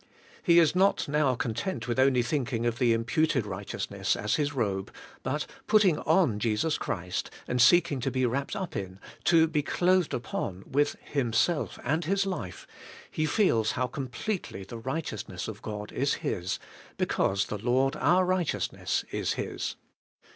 [0.41, 4.91] He is not now content with only thinking of the imputed righteousness as his robe;
[5.21, 10.15] but, putting on Jesus Christ, and seeking to be wrapped up in, to be clothed
[10.15, 12.65] upon with Himself and His life^
[13.11, 16.57] he feels how completely the righteousness of God is his,
[16.97, 19.75] because the Lord our righteousness is his.